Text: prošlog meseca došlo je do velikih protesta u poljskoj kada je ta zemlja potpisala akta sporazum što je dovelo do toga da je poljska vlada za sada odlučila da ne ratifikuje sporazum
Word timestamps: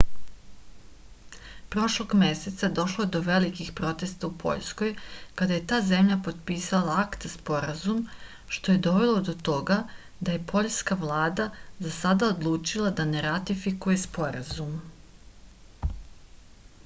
prošlog 1.73 2.13
meseca 2.19 2.69
došlo 2.77 3.03
je 3.03 3.09
do 3.15 3.19
velikih 3.25 3.67
protesta 3.79 4.25
u 4.29 4.37
poljskoj 4.43 4.89
kada 5.41 5.57
je 5.59 5.65
ta 5.73 5.81
zemlja 5.89 6.17
potpisala 6.27 6.95
akta 7.03 7.31
sporazum 7.33 7.99
što 8.57 8.75
je 8.77 8.81
dovelo 8.87 9.21
do 9.29 9.35
toga 9.51 9.77
da 10.29 10.35
je 10.37 10.43
poljska 10.53 10.99
vlada 11.03 11.47
za 11.85 11.91
sada 11.99 12.31
odlučila 12.37 12.95
da 13.01 13.05
ne 13.13 13.21
ratifikuje 13.27 14.01
sporazum 14.07 14.73